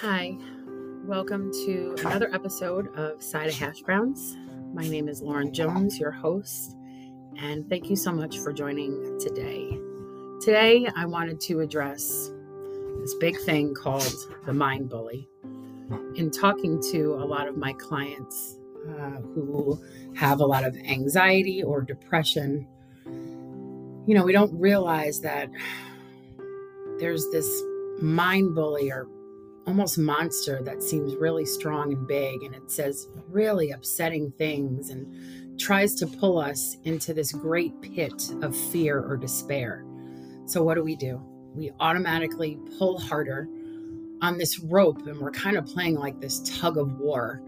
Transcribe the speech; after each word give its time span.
Hi, 0.00 0.36
welcome 1.02 1.50
to 1.64 1.96
another 2.06 2.32
episode 2.32 2.94
of 2.94 3.20
Side 3.20 3.48
of 3.48 3.54
Hash 3.54 3.80
Browns. 3.80 4.36
My 4.72 4.86
name 4.86 5.08
is 5.08 5.22
Loryn 5.22 5.50
Jones, 5.50 5.98
your 5.98 6.12
host, 6.12 6.76
and 7.36 7.68
thank 7.68 7.90
you 7.90 7.96
so 7.96 8.12
much 8.12 8.38
for 8.38 8.52
joining 8.52 9.18
today. 9.18 9.76
Today, 10.40 10.86
I 10.94 11.04
wanted 11.04 11.40
to 11.40 11.58
address 11.58 12.30
this 13.00 13.12
big 13.14 13.40
thing 13.40 13.74
called 13.74 14.14
the 14.46 14.52
mind 14.52 14.88
bully. 14.88 15.28
In 16.14 16.30
talking 16.30 16.80
to 16.92 17.14
a 17.14 17.26
lot 17.26 17.48
of 17.48 17.56
my 17.56 17.72
clients 17.72 18.56
uh, 18.88 19.20
who 19.34 19.82
have 20.14 20.38
a 20.38 20.46
lot 20.46 20.62
of 20.62 20.76
anxiety 20.76 21.60
or 21.60 21.82
depression, 21.82 22.68
you 24.06 24.14
know, 24.14 24.22
we 24.22 24.30
don't 24.30 24.56
realize 24.60 25.22
that 25.22 25.50
there's 27.00 27.28
this 27.32 27.50
mind 28.00 28.54
bully 28.54 28.92
or 28.92 29.08
almost 29.68 29.98
monster 29.98 30.62
that 30.62 30.82
seems 30.82 31.14
really 31.16 31.44
strong 31.44 31.92
and 31.92 32.08
big 32.08 32.42
and 32.42 32.54
it 32.54 32.70
says 32.70 33.06
really 33.28 33.70
upsetting 33.70 34.32
things 34.38 34.88
and 34.88 35.60
tries 35.60 35.94
to 35.94 36.06
pull 36.06 36.38
us 36.38 36.78
into 36.84 37.12
this 37.12 37.32
great 37.32 37.78
pit 37.82 38.30
of 38.40 38.56
fear 38.56 39.04
or 39.04 39.18
despair. 39.18 39.84
So, 40.46 40.62
what 40.62 40.76
do 40.76 40.82
we 40.82 40.96
do? 40.96 41.20
We 41.54 41.70
automatically 41.80 42.58
pull 42.78 42.98
harder 42.98 43.46
on 44.22 44.38
this 44.38 44.58
rope 44.58 45.06
and 45.06 45.18
we're 45.20 45.32
kind 45.32 45.58
of 45.58 45.66
playing 45.66 45.96
like 45.96 46.18
this 46.18 46.40
tug 46.58 46.78
of 46.78 46.98
war 46.98 47.42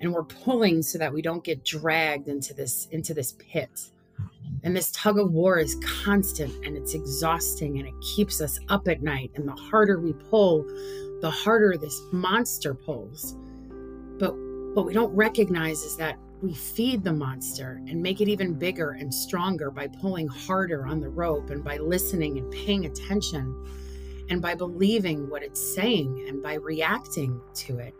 and 0.00 0.14
we're 0.14 0.24
pulling 0.24 0.82
so 0.82 0.96
that 0.96 1.12
we 1.12 1.20
don't 1.20 1.44
get 1.44 1.62
dragged 1.62 2.28
into 2.28 2.54
this 2.54 2.88
into 2.90 3.12
this 3.12 3.36
pit 3.38 3.90
and 4.62 4.74
this 4.74 4.90
tug 4.92 5.18
of 5.18 5.32
war 5.32 5.58
is 5.58 5.76
constant 5.84 6.52
and 6.64 6.76
it's 6.76 6.94
exhausting 6.94 7.78
and 7.78 7.86
it 7.86 7.94
keeps 8.00 8.40
us 8.40 8.58
up 8.68 8.88
at 8.88 9.02
night 9.02 9.30
and 9.34 9.46
the 9.46 9.52
harder 9.52 10.00
we 10.00 10.12
pull 10.12 10.64
the 11.20 11.30
harder 11.30 11.76
this 11.76 12.00
monster 12.12 12.74
pulls. 12.74 13.36
But 14.18 14.34
what 14.74 14.86
we 14.86 14.92
don't 14.92 15.14
recognize 15.14 15.82
is 15.82 15.96
that 15.96 16.18
we 16.42 16.52
feed 16.52 17.02
the 17.02 17.12
monster 17.12 17.80
and 17.88 18.02
make 18.02 18.20
it 18.20 18.28
even 18.28 18.54
bigger 18.54 18.90
and 18.90 19.12
stronger 19.12 19.70
by 19.70 19.88
pulling 19.88 20.28
harder 20.28 20.86
on 20.86 21.00
the 21.00 21.08
rope 21.08 21.50
and 21.50 21.64
by 21.64 21.78
listening 21.78 22.38
and 22.38 22.50
paying 22.52 22.84
attention 22.84 23.54
and 24.28 24.42
by 24.42 24.54
believing 24.54 25.30
what 25.30 25.42
it's 25.42 25.74
saying 25.74 26.26
and 26.28 26.42
by 26.42 26.54
reacting 26.54 27.40
to 27.54 27.78
it, 27.78 27.94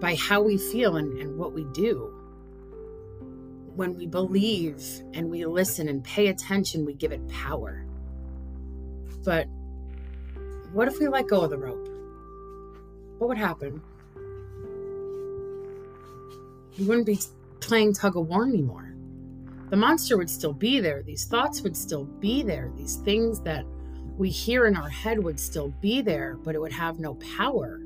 by 0.00 0.16
how 0.16 0.40
we 0.42 0.56
feel 0.56 0.96
and, 0.96 1.18
and 1.18 1.36
what 1.36 1.52
we 1.52 1.64
do. 1.72 2.16
When 3.76 3.94
we 3.94 4.06
believe 4.06 4.82
and 5.14 5.30
we 5.30 5.46
listen 5.46 5.88
and 5.88 6.02
pay 6.02 6.28
attention, 6.28 6.84
we 6.84 6.94
give 6.94 7.12
it 7.12 7.26
power. 7.28 7.86
But 9.24 9.46
what 10.72 10.88
if 10.88 10.98
we 10.98 11.06
let 11.08 11.28
go 11.28 11.42
of 11.42 11.50
the 11.50 11.58
rope? 11.58 11.89
What 13.20 13.28
would 13.28 13.38
happen? 13.38 13.82
You 16.72 16.86
wouldn't 16.86 17.04
be 17.04 17.18
playing 17.60 17.92
tug 17.92 18.16
of 18.16 18.26
war 18.26 18.46
anymore. 18.46 18.94
The 19.68 19.76
monster 19.76 20.16
would 20.16 20.30
still 20.30 20.54
be 20.54 20.80
there. 20.80 21.02
These 21.02 21.26
thoughts 21.26 21.60
would 21.60 21.76
still 21.76 22.04
be 22.04 22.42
there. 22.42 22.72
These 22.78 22.96
things 22.96 23.40
that 23.42 23.66
we 24.16 24.30
hear 24.30 24.66
in 24.66 24.74
our 24.74 24.88
head 24.88 25.22
would 25.22 25.38
still 25.38 25.68
be 25.82 26.00
there, 26.00 26.38
but 26.42 26.54
it 26.54 26.60
would 26.60 26.72
have 26.72 26.98
no 26.98 27.14
power 27.36 27.82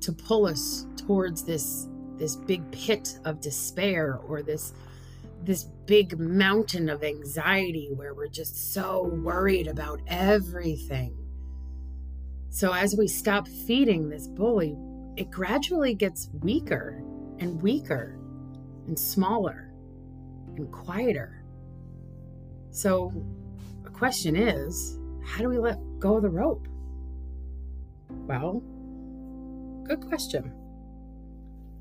to 0.00 0.12
pull 0.12 0.44
us 0.46 0.86
towards 0.96 1.44
this 1.44 1.88
this 2.16 2.36
big 2.36 2.68
pit 2.70 3.18
of 3.24 3.40
despair 3.40 4.20
or 4.26 4.42
this 4.42 4.72
this 5.44 5.64
big 5.86 6.18
mountain 6.18 6.88
of 6.88 7.04
anxiety 7.04 7.90
where 7.94 8.14
we're 8.14 8.26
just 8.26 8.72
so 8.72 9.04
worried 9.22 9.66
about 9.66 10.00
everything 10.06 11.23
so, 12.54 12.72
as 12.72 12.94
we 12.94 13.08
stop 13.08 13.48
feeding 13.48 14.08
this 14.08 14.28
bully, 14.28 14.78
it 15.16 15.28
gradually 15.28 15.92
gets 15.92 16.30
weaker 16.40 17.02
and 17.40 17.60
weaker 17.60 18.16
and 18.86 18.96
smaller 18.96 19.72
and 20.54 20.70
quieter. 20.70 21.42
So, 22.70 23.12
the 23.82 23.90
question 23.90 24.36
is 24.36 25.00
how 25.26 25.42
do 25.42 25.48
we 25.48 25.58
let 25.58 25.80
go 25.98 26.18
of 26.18 26.22
the 26.22 26.30
rope? 26.30 26.68
Well, 28.10 28.62
good 29.82 30.06
question. 30.06 30.52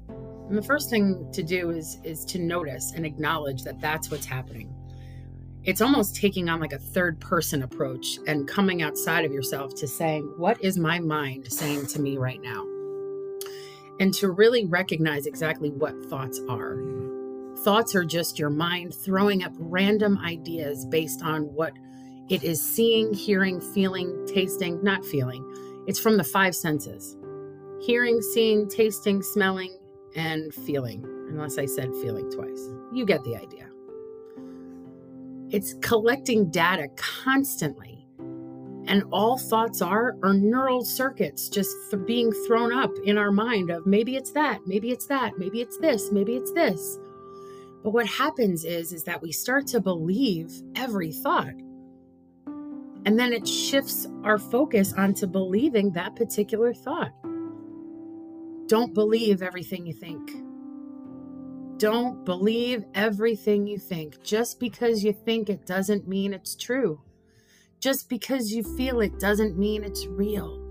And 0.09 0.57
the 0.57 0.63
first 0.63 0.89
thing 0.89 1.31
to 1.33 1.43
do 1.43 1.69
is 1.69 1.99
is 2.03 2.25
to 2.25 2.39
notice 2.39 2.93
and 2.95 3.05
acknowledge 3.05 3.61
that 3.61 3.79
that's 3.79 4.09
what's 4.09 4.25
happening 4.25 4.73
it's 5.65 5.81
almost 5.81 6.15
taking 6.15 6.49
on 6.49 6.59
like 6.59 6.73
a 6.73 6.79
third 6.79 7.19
person 7.19 7.63
approach 7.63 8.19
and 8.27 8.47
coming 8.47 8.81
outside 8.81 9.23
of 9.23 9.31
yourself 9.31 9.73
to 9.75 9.87
saying, 9.87 10.33
What 10.37 10.61
is 10.63 10.77
my 10.77 10.99
mind 10.99 11.51
saying 11.51 11.87
to 11.87 12.01
me 12.01 12.17
right 12.17 12.41
now? 12.41 12.65
And 13.99 14.13
to 14.15 14.31
really 14.31 14.65
recognize 14.65 15.25
exactly 15.25 15.69
what 15.69 15.95
thoughts 16.05 16.41
are. 16.49 16.77
Thoughts 17.63 17.95
are 17.95 18.03
just 18.03 18.37
your 18.37 18.49
mind 18.49 18.93
throwing 18.93 19.43
up 19.43 19.53
random 19.57 20.17
ideas 20.17 20.85
based 20.85 21.23
on 21.23 21.43
what 21.53 21.73
it 22.29 22.43
is 22.43 22.61
seeing, 22.61 23.13
hearing, 23.13 23.61
feeling, 23.61 24.27
tasting, 24.27 24.83
not 24.83 25.05
feeling. 25.05 25.45
It's 25.87 25.99
from 25.99 26.17
the 26.17 26.23
five 26.23 26.55
senses 26.55 27.15
hearing, 27.85 28.21
seeing, 28.21 28.69
tasting, 28.69 29.21
smelling, 29.21 29.77
and 30.15 30.53
feeling. 30.53 31.03
Unless 31.29 31.57
I 31.57 31.65
said 31.65 31.89
feeling 32.01 32.29
twice. 32.31 32.69
You 32.93 33.05
get 33.05 33.23
the 33.23 33.35
idea. 33.35 33.72
It's 35.53 35.75
collecting 35.81 36.49
data 36.49 36.87
constantly. 36.95 38.07
And 38.87 39.03
all 39.11 39.37
thoughts 39.37 39.83
are 39.83 40.17
are 40.23 40.33
neural 40.33 40.83
circuits 40.83 41.47
just 41.47 41.69
th- 41.91 42.07
being 42.07 42.31
thrown 42.47 42.73
up 42.73 42.89
in 43.05 43.19
our 43.19 43.31
mind 43.31 43.69
of 43.69 43.85
maybe 43.85 44.15
it's 44.15 44.31
that, 44.31 44.61
maybe 44.65 44.89
it's 44.89 45.05
that, 45.05 45.37
maybe 45.37 45.61
it's 45.61 45.77
this, 45.77 46.11
maybe 46.11 46.35
it's 46.35 46.51
this. 46.53 46.97
But 47.83 47.91
what 47.91 48.07
happens 48.07 48.65
is 48.65 48.93
is 48.93 49.03
that 49.03 49.21
we 49.21 49.31
start 49.31 49.67
to 49.67 49.79
believe 49.79 50.51
every 50.75 51.11
thought. 51.11 51.53
And 53.05 53.19
then 53.19 53.31
it 53.31 53.47
shifts 53.47 54.07
our 54.23 54.39
focus 54.39 54.91
onto 54.93 55.27
believing 55.27 55.91
that 55.91 56.15
particular 56.15 56.73
thought. 56.73 57.11
Don't 58.65 58.95
believe 58.95 59.43
everything 59.43 59.85
you 59.85 59.93
think. 59.93 60.31
Don't 61.83 62.23
believe 62.23 62.85
everything 62.95 63.67
you 63.67 63.77
think. 63.77 64.23
Just 64.23 64.57
because 64.57 65.03
you 65.03 65.11
think 65.11 65.49
it 65.49 65.65
doesn't 65.65 66.07
mean 66.07 66.33
it's 66.33 66.55
true. 66.55 67.01
Just 67.81 68.07
because 68.07 68.53
you 68.53 68.63
feel 68.77 69.01
it 69.01 69.19
doesn't 69.19 69.57
mean 69.57 69.83
it's 69.83 70.07
real. 70.07 70.61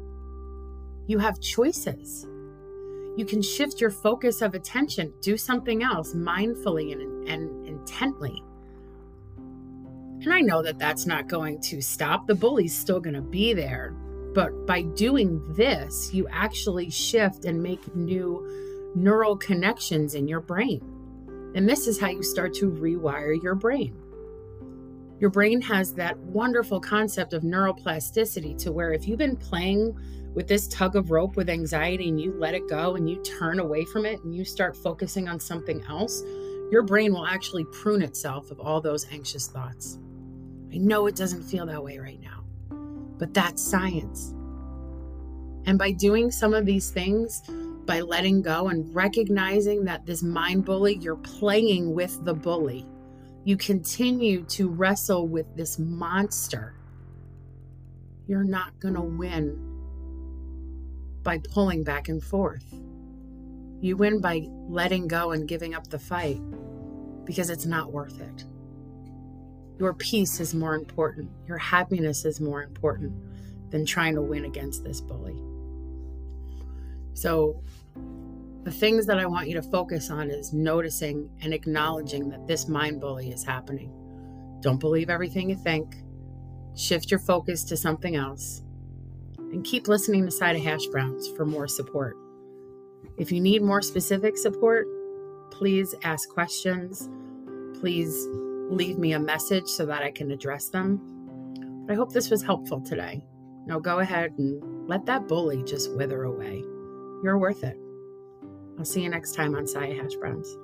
You 1.06 1.18
have 1.18 1.38
choices. 1.38 2.26
You 3.18 3.26
can 3.28 3.42
shift 3.42 3.78
your 3.78 3.90
focus 3.90 4.40
of 4.40 4.54
attention, 4.54 5.12
do 5.20 5.36
something 5.36 5.82
else 5.82 6.14
mindfully 6.14 6.92
and, 6.92 7.28
and 7.28 7.68
intently. 7.68 8.42
And 9.36 10.32
I 10.32 10.40
know 10.40 10.62
that 10.62 10.78
that's 10.78 11.04
not 11.04 11.28
going 11.28 11.60
to 11.60 11.82
stop. 11.82 12.26
The 12.26 12.34
bully's 12.34 12.74
still 12.74 13.00
going 13.00 13.16
to 13.16 13.20
be 13.20 13.52
there. 13.52 13.90
But 14.32 14.66
by 14.66 14.80
doing 14.80 15.44
this, 15.52 16.14
you 16.14 16.26
actually 16.30 16.88
shift 16.88 17.44
and 17.44 17.62
make 17.62 17.94
new 17.94 18.90
neural 18.94 19.36
connections 19.36 20.14
in 20.14 20.26
your 20.26 20.40
brain. 20.40 20.91
And 21.54 21.68
this 21.68 21.86
is 21.86 22.00
how 22.00 22.08
you 22.08 22.22
start 22.22 22.54
to 22.54 22.70
rewire 22.70 23.40
your 23.42 23.54
brain. 23.54 23.96
Your 25.20 25.30
brain 25.30 25.60
has 25.60 25.94
that 25.94 26.18
wonderful 26.18 26.80
concept 26.80 27.32
of 27.32 27.42
neuroplasticity 27.42 28.58
to 28.58 28.72
where 28.72 28.92
if 28.92 29.06
you've 29.06 29.18
been 29.18 29.36
playing 29.36 29.96
with 30.34 30.48
this 30.48 30.66
tug 30.68 30.96
of 30.96 31.10
rope 31.10 31.36
with 31.36 31.48
anxiety 31.48 32.08
and 32.08 32.20
you 32.20 32.34
let 32.38 32.54
it 32.54 32.68
go 32.68 32.96
and 32.96 33.08
you 33.08 33.22
turn 33.22 33.60
away 33.60 33.84
from 33.84 34.06
it 34.06 34.22
and 34.24 34.34
you 34.34 34.44
start 34.44 34.76
focusing 34.76 35.28
on 35.28 35.38
something 35.38 35.84
else, 35.88 36.22
your 36.72 36.82
brain 36.82 37.12
will 37.12 37.26
actually 37.26 37.64
prune 37.66 38.02
itself 38.02 38.50
of 38.50 38.58
all 38.58 38.80
those 38.80 39.06
anxious 39.12 39.46
thoughts. 39.46 39.98
I 40.72 40.78
know 40.78 41.06
it 41.06 41.14
doesn't 41.14 41.42
feel 41.42 41.66
that 41.66 41.84
way 41.84 41.98
right 41.98 42.20
now, 42.20 42.44
but 43.18 43.34
that's 43.34 43.62
science. 43.62 44.32
And 45.66 45.78
by 45.78 45.92
doing 45.92 46.30
some 46.30 46.54
of 46.54 46.66
these 46.66 46.90
things, 46.90 47.42
by 47.86 48.00
letting 48.00 48.42
go 48.42 48.68
and 48.68 48.94
recognizing 48.94 49.84
that 49.84 50.06
this 50.06 50.22
mind 50.22 50.64
bully, 50.64 50.96
you're 50.96 51.16
playing 51.16 51.94
with 51.94 52.24
the 52.24 52.34
bully. 52.34 52.86
You 53.44 53.56
continue 53.56 54.44
to 54.44 54.68
wrestle 54.68 55.26
with 55.26 55.56
this 55.56 55.78
monster. 55.78 56.74
You're 58.26 58.44
not 58.44 58.78
going 58.78 58.94
to 58.94 59.02
win 59.02 59.68
by 61.22 61.38
pulling 61.38 61.82
back 61.82 62.08
and 62.08 62.22
forth. 62.22 62.64
You 63.80 63.96
win 63.96 64.20
by 64.20 64.46
letting 64.68 65.08
go 65.08 65.32
and 65.32 65.48
giving 65.48 65.74
up 65.74 65.88
the 65.88 65.98
fight 65.98 66.40
because 67.24 67.50
it's 67.50 67.66
not 67.66 67.92
worth 67.92 68.20
it. 68.20 68.44
Your 69.78 69.94
peace 69.94 70.38
is 70.38 70.54
more 70.54 70.74
important. 70.76 71.30
Your 71.48 71.58
happiness 71.58 72.24
is 72.24 72.40
more 72.40 72.62
important 72.62 73.12
than 73.70 73.84
trying 73.84 74.14
to 74.14 74.22
win 74.22 74.44
against 74.44 74.84
this 74.84 75.00
bully. 75.00 75.36
So, 77.14 77.62
the 78.64 78.70
things 78.70 79.06
that 79.06 79.18
I 79.18 79.26
want 79.26 79.48
you 79.48 79.54
to 79.54 79.62
focus 79.62 80.10
on 80.10 80.30
is 80.30 80.52
noticing 80.52 81.28
and 81.42 81.52
acknowledging 81.54 82.28
that 82.30 82.46
this 82.46 82.68
mind 82.68 83.00
bully 83.00 83.30
is 83.30 83.44
happening. 83.44 83.92
Don't 84.60 84.78
believe 84.78 85.10
everything 85.10 85.50
you 85.50 85.56
think. 85.56 85.96
Shift 86.76 87.10
your 87.10 87.20
focus 87.20 87.64
to 87.64 87.76
something 87.76 88.16
else 88.16 88.62
And 89.38 89.64
keep 89.64 89.88
listening 89.88 90.24
to 90.26 90.30
Side 90.30 90.56
of 90.56 90.62
Hash 90.62 90.86
Browns 90.86 91.28
for 91.36 91.44
more 91.44 91.68
support. 91.68 92.16
If 93.18 93.32
you 93.32 93.40
need 93.40 93.62
more 93.62 93.82
specific 93.82 94.38
support, 94.38 94.86
please 95.50 95.94
ask 96.04 96.28
questions. 96.30 97.10
Please 97.80 98.26
leave 98.70 98.98
me 98.98 99.12
a 99.12 99.20
message 99.20 99.66
so 99.66 99.84
that 99.86 100.02
I 100.02 100.10
can 100.10 100.30
address 100.30 100.70
them. 100.70 101.00
But 101.86 101.92
I 101.92 101.96
hope 101.96 102.12
this 102.12 102.30
was 102.30 102.42
helpful 102.42 102.80
today. 102.80 103.24
Now 103.66 103.78
go 103.80 103.98
ahead 104.00 104.32
and 104.38 104.88
let 104.88 105.06
that 105.06 105.28
bully 105.28 105.62
just 105.64 105.92
wither 105.94 106.24
away. 106.24 106.64
You're 107.22 107.38
worth 107.38 107.62
it. 107.62 107.78
I'll 108.78 108.84
see 108.84 109.02
you 109.02 109.08
next 109.08 109.34
time 109.34 109.54
on 109.54 109.66
Side 109.66 109.90
of 109.90 109.96
Hash 109.96 110.14
Browns. 110.16 110.58